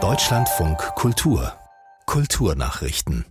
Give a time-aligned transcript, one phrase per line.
[0.00, 1.52] Deutschlandfunk Kultur
[2.06, 3.24] Kulturnachrichten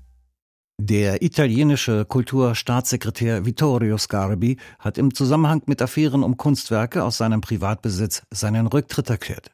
[0.78, 8.24] der italienische Kulturstaatssekretär Vittorio Scarbi hat im Zusammenhang mit Affären um Kunstwerke aus seinem Privatbesitz
[8.30, 9.52] seinen Rücktritt erklärt.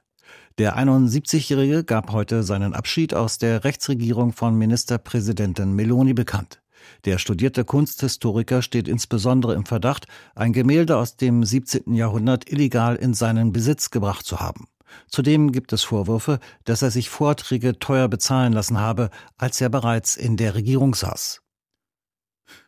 [0.57, 6.63] Der 71-Jährige gab heute seinen Abschied aus der Rechtsregierung von Ministerpräsidentin Meloni bekannt.
[7.05, 11.93] Der studierte Kunsthistoriker steht insbesondere im Verdacht, ein Gemälde aus dem 17.
[11.93, 14.67] Jahrhundert illegal in seinen Besitz gebracht zu haben.
[15.07, 20.15] Zudem gibt es Vorwürfe, dass er sich Vorträge teuer bezahlen lassen habe, als er bereits
[20.15, 21.41] in der Regierung saß.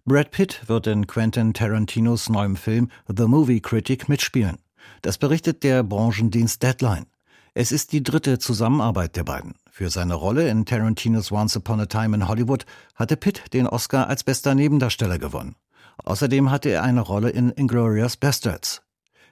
[0.06, 4.58] Brad Pitt wird in Quentin Tarantinos neuem Film The Movie Critic mitspielen.
[5.02, 7.08] Das berichtet der Branchendienst Deadline.
[7.54, 9.56] Es ist die dritte Zusammenarbeit der beiden.
[9.72, 14.08] Für seine Rolle in Tarantinos Once Upon a Time in Hollywood hatte Pitt den Oscar
[14.08, 15.56] als bester Nebendarsteller gewonnen.
[15.98, 18.85] Außerdem hatte er eine Rolle in Inglorious Bastards.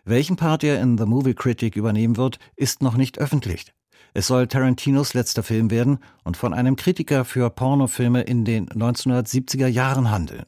[0.06, 3.74] Welchen Part er in The Movie Critic übernehmen wird, ist noch nicht öffentlich.
[4.14, 9.68] Es soll Tarantinos letzter Film werden und von einem Kritiker für Pornofilme in den 1970er
[9.68, 10.46] Jahren handeln.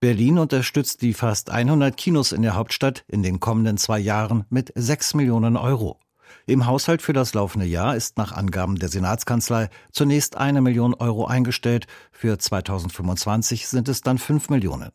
[0.00, 4.72] Berlin unterstützt die fast 100 Kinos in der Hauptstadt in den kommenden zwei Jahren mit
[4.76, 5.98] 6 Millionen Euro.
[6.46, 11.26] Im Haushalt für das laufende Jahr ist nach Angaben der Senatskanzlei zunächst eine Million Euro
[11.26, 14.90] eingestellt, für 2025 sind es dann 5 Millionen.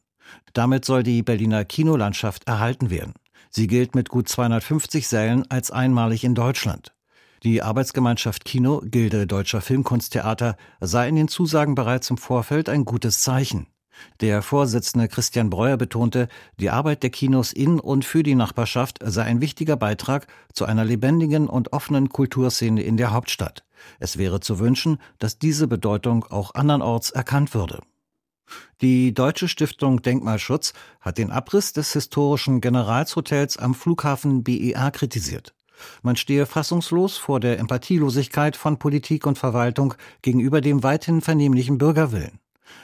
[0.53, 3.13] Damit soll die Berliner Kinolandschaft erhalten werden.
[3.49, 6.93] Sie gilt mit gut 250 Sälen als einmalig in Deutschland.
[7.43, 13.21] Die Arbeitsgemeinschaft Kino, Gilde Deutscher Filmkunsttheater, sah in den Zusagen bereits im Vorfeld ein gutes
[13.21, 13.67] Zeichen.
[14.21, 16.27] Der Vorsitzende Christian Breuer betonte,
[16.59, 20.85] die Arbeit der Kinos in und für die Nachbarschaft sei ein wichtiger Beitrag zu einer
[20.85, 23.63] lebendigen und offenen Kulturszene in der Hauptstadt.
[23.99, 27.81] Es wäre zu wünschen, dass diese Bedeutung auch andernorts erkannt würde.
[28.81, 35.53] Die Deutsche Stiftung Denkmalschutz hat den Abriss des historischen Generalshotels am Flughafen BER kritisiert.
[36.01, 42.39] Man stehe fassungslos vor der Empathielosigkeit von Politik und Verwaltung gegenüber dem weithin vernehmlichen Bürgerwillen.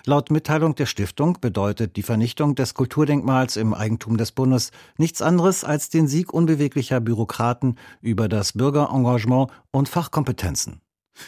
[0.06, 5.64] Laut Mitteilung der Stiftung bedeutet die Vernichtung des Kulturdenkmals im Eigentum des Bundes nichts anderes
[5.64, 10.82] als den Sieg unbeweglicher Bürokraten über das Bürgerengagement und Fachkompetenzen.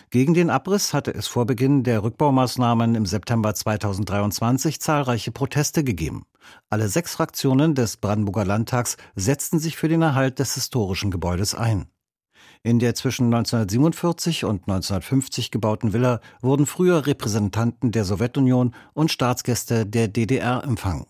[0.09, 6.25] Gegen den Abriss hatte es vor Beginn der Rückbaumaßnahmen im September 2023 zahlreiche Proteste gegeben.
[6.69, 11.88] Alle sechs Fraktionen des Brandenburger Landtags setzten sich für den Erhalt des historischen Gebäudes ein.
[12.63, 19.85] In der zwischen 1947 und 1950 gebauten Villa wurden früher Repräsentanten der Sowjetunion und Staatsgäste
[19.85, 21.07] der DDR empfangen.